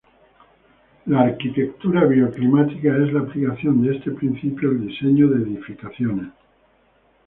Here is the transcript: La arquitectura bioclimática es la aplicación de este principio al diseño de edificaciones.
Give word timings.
La 1.05 1.19
arquitectura 1.21 2.05
bioclimática 2.07 2.89
es 3.05 3.13
la 3.13 3.19
aplicación 3.19 3.83
de 3.85 3.97
este 3.97 4.09
principio 4.09 4.69
al 4.69 4.87
diseño 4.87 5.27
de 5.29 5.43
edificaciones. 5.43 6.29